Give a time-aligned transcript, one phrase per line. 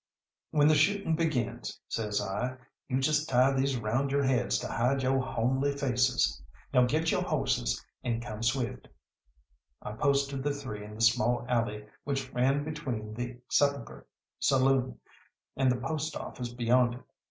[0.49, 2.57] "When the shooting begins," says I,
[2.91, 6.41] "just you tie these round your heads to hide yo' homely faces.
[6.73, 8.87] Now get yo' horses and come swift."
[9.79, 14.07] I posted the three in the small alley which ran between the "Sepulchre"
[14.39, 14.99] saloon
[15.55, 17.01] and the post office beyond it.